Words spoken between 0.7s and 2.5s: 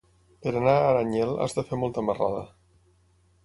a Aranyel has de fer molta marrada.